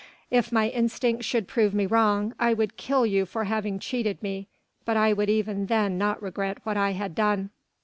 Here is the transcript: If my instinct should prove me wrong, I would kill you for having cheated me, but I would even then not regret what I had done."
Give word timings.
If 0.31 0.51
my 0.51 0.67
instinct 0.67 1.23
should 1.25 1.47
prove 1.47 1.75
me 1.75 1.85
wrong, 1.85 2.33
I 2.39 2.55
would 2.55 2.75
kill 2.75 3.05
you 3.05 3.27
for 3.27 3.43
having 3.43 3.77
cheated 3.77 4.23
me, 4.23 4.47
but 4.83 4.97
I 4.97 5.13
would 5.13 5.29
even 5.29 5.67
then 5.67 5.99
not 5.99 6.19
regret 6.23 6.57
what 6.63 6.75
I 6.75 6.93
had 6.93 7.13
done." 7.13 7.51